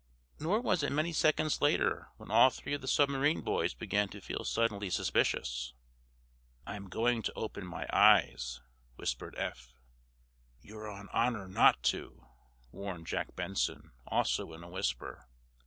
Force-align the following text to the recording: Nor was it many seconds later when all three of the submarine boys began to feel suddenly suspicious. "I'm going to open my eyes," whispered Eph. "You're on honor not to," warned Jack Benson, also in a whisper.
Nor 0.39 0.61
was 0.61 0.81
it 0.81 0.91
many 0.91 1.13
seconds 1.13 1.61
later 1.61 2.07
when 2.17 2.31
all 2.31 2.49
three 2.49 2.73
of 2.73 2.81
the 2.81 2.87
submarine 2.87 3.41
boys 3.41 3.75
began 3.75 4.09
to 4.09 4.19
feel 4.19 4.43
suddenly 4.43 4.89
suspicious. 4.89 5.73
"I'm 6.65 6.89
going 6.89 7.21
to 7.21 7.33
open 7.35 7.67
my 7.67 7.85
eyes," 7.93 8.61
whispered 8.95 9.35
Eph. 9.37 9.75
"You're 10.59 10.89
on 10.89 11.07
honor 11.13 11.47
not 11.47 11.83
to," 11.93 12.25
warned 12.71 13.05
Jack 13.05 13.35
Benson, 13.35 13.91
also 14.07 14.53
in 14.53 14.63
a 14.63 14.69
whisper. 14.69 15.27